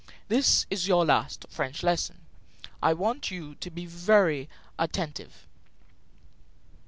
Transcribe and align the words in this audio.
This 0.29 0.65
is 0.71 0.87
your 0.87 1.05
last 1.05 1.45
French 1.51 1.83
lesson. 1.83 2.21
I 2.81 2.91
want 2.91 3.29
you 3.29 3.53
to 3.53 3.69
be 3.69 3.85
very 3.85 4.49
attentive." 4.79 5.45